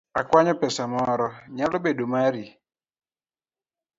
[0.19, 2.43] Akwanyo pesa moro, nyalo bedo mari?